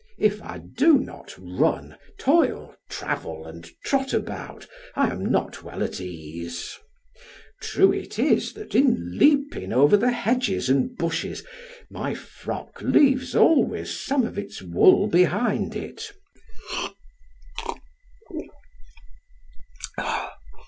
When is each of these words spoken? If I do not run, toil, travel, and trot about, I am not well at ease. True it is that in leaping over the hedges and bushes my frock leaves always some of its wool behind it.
If 0.17 0.41
I 0.41 0.57
do 0.57 0.97
not 0.97 1.35
run, 1.37 1.95
toil, 2.17 2.75
travel, 2.89 3.45
and 3.45 3.69
trot 3.85 4.13
about, 4.15 4.65
I 4.95 5.11
am 5.11 5.27
not 5.27 5.61
well 5.61 5.83
at 5.83 6.01
ease. 6.01 6.75
True 7.61 7.93
it 7.93 8.17
is 8.17 8.53
that 8.53 8.73
in 8.73 9.19
leaping 9.19 9.71
over 9.71 9.95
the 9.97 10.11
hedges 10.11 10.69
and 10.69 10.97
bushes 10.97 11.43
my 11.87 12.15
frock 12.15 12.81
leaves 12.81 13.35
always 13.35 13.91
some 13.95 14.25
of 14.25 14.39
its 14.39 14.59
wool 14.63 15.05
behind 15.05 15.75
it. 15.75 16.11